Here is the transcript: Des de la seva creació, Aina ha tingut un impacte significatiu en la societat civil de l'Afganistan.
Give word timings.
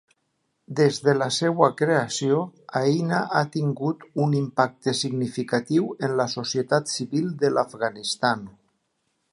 Des 0.77 0.95
de 1.07 1.11
la 1.17 1.25
seva 1.35 1.67
creació, 1.81 2.39
Aina 2.81 3.19
ha 3.35 3.43
tingut 3.57 4.07
un 4.25 4.35
impacte 4.39 4.95
significatiu 5.03 5.93
en 6.09 6.19
la 6.23 6.27
societat 6.35 6.95
civil 6.97 7.31
de 7.45 7.55
l'Afganistan. 7.59 8.47